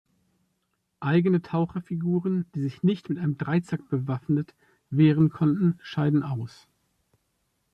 [1.01, 4.55] Eigene Taucher-Figuren, die sich nicht mit einem Dreizack bewaffnet
[4.89, 6.67] wehren konnten, scheiden aus.